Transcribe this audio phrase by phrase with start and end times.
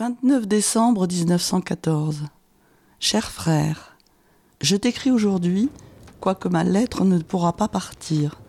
[0.00, 2.22] 29 décembre 1914.
[3.00, 3.98] Cher frère,
[4.62, 5.68] je t'écris aujourd'hui,
[6.20, 8.40] quoique ma lettre ne pourra pas partir.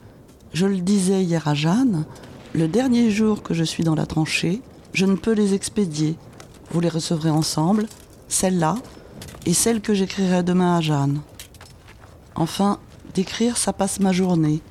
[0.53, 2.05] Je le disais hier à Jeanne,
[2.53, 4.61] le dernier jour que je suis dans la tranchée,
[4.93, 6.15] je ne peux les expédier.
[6.69, 7.87] Vous les recevrez ensemble,
[8.29, 8.77] celle-là
[9.45, 11.19] et celle que j'écrirai demain à Jeanne.
[12.35, 12.79] Enfin,
[13.13, 14.61] d'écrire, ça passe ma journée,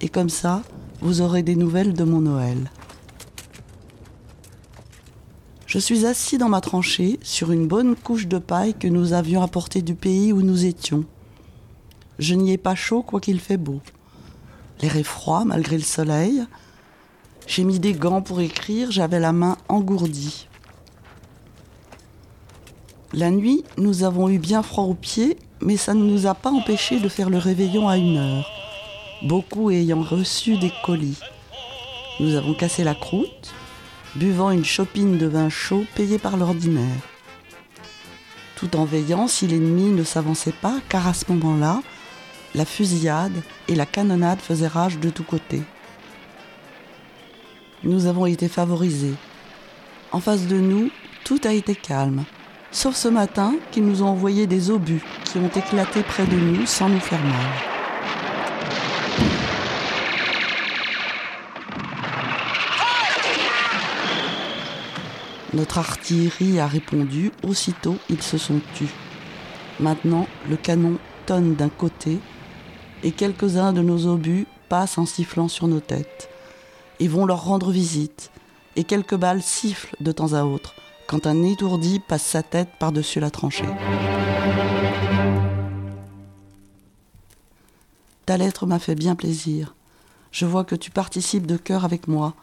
[0.00, 0.62] et comme ça,
[1.00, 2.70] vous aurez des nouvelles de mon Noël.
[5.68, 9.42] Je suis assis dans ma tranchée sur une bonne couche de paille que nous avions
[9.42, 11.04] apportée du pays où nous étions.
[12.18, 13.82] Je n'y ai pas chaud quoiqu'il fait beau.
[14.80, 16.42] L'air est froid malgré le soleil.
[17.46, 20.48] J'ai mis des gants pour écrire, j'avais la main engourdie.
[23.12, 26.50] La nuit, nous avons eu bien froid aux pieds, mais ça ne nous a pas
[26.50, 28.50] empêché de faire le réveillon à une heure,
[29.22, 31.20] beaucoup ayant reçu des colis.
[32.20, 33.52] Nous avons cassé la croûte,
[34.16, 37.02] buvant une chopine de vin chaud payé par l'ordinaire.
[38.56, 41.80] Tout en veillant si l'ennemi ne s'avançait pas, car à ce moment-là,
[42.54, 45.62] la fusillade et la canonnade faisaient rage de tous côtés.
[47.84, 49.14] Nous avons été favorisés.
[50.10, 50.90] En face de nous,
[51.24, 52.24] tout a été calme,
[52.72, 56.66] sauf ce matin qu'ils nous ont envoyé des obus qui ont éclaté près de nous
[56.66, 57.67] sans nous faire mal.
[65.58, 68.94] Notre artillerie a répondu, aussitôt ils se sont tus.
[69.80, 72.20] Maintenant, le canon tonne d'un côté
[73.02, 76.30] et quelques-uns de nos obus passent en sifflant sur nos têtes
[77.00, 78.30] et vont leur rendre visite.
[78.76, 80.76] Et quelques balles sifflent de temps à autre
[81.08, 83.64] quand un étourdi passe sa tête par-dessus la tranchée.
[88.26, 89.74] Ta lettre m'a fait bien plaisir.
[90.30, 92.34] Je vois que tu participes de cœur avec moi.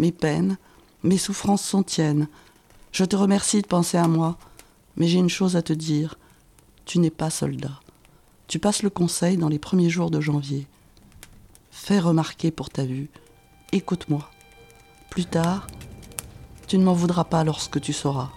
[0.00, 0.56] Mes peines,
[1.04, 2.26] mes souffrances sont tiennes.
[2.94, 4.38] Je te remercie de penser à moi,
[4.94, 6.16] mais j'ai une chose à te dire.
[6.84, 7.80] Tu n'es pas soldat.
[8.46, 10.68] Tu passes le conseil dans les premiers jours de janvier.
[11.72, 13.10] Fais remarquer pour ta vue.
[13.72, 14.30] Écoute-moi.
[15.10, 15.66] Plus tard,
[16.68, 18.30] tu ne m'en voudras pas lorsque tu sauras.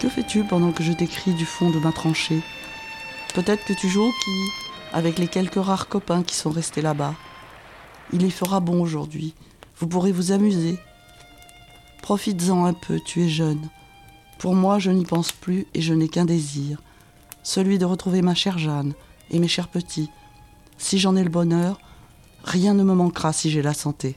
[0.00, 2.40] Que fais-tu pendant que je t'écris du fond de ma tranchée?
[3.34, 4.50] Peut-être que tu joues au quilles
[4.94, 7.14] avec les quelques rares copains qui sont restés là-bas.
[8.14, 9.34] Il y fera bon aujourd'hui.
[9.78, 10.78] Vous pourrez vous amuser.
[12.00, 13.68] Profites-en un peu, tu es jeune.
[14.38, 16.80] Pour moi, je n'y pense plus et je n'ai qu'un désir,
[17.42, 18.94] celui de retrouver ma chère Jeanne
[19.30, 20.08] et mes chers petits.
[20.78, 21.78] Si j'en ai le bonheur,
[22.42, 24.16] rien ne me manquera si j'ai la santé.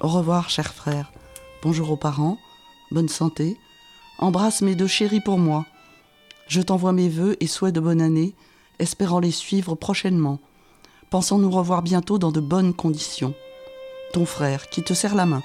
[0.00, 1.10] Au revoir, cher frère.
[1.62, 2.36] Bonjour aux parents.
[2.90, 3.56] Bonne santé.
[4.18, 5.66] Embrasse mes deux chéris pour moi.
[6.48, 8.34] Je t'envoie mes voeux et souhaits de bonne année,
[8.78, 10.38] espérant les suivre prochainement,
[11.10, 13.34] pensant nous revoir bientôt dans de bonnes conditions.
[14.12, 15.42] Ton frère qui te serre la main.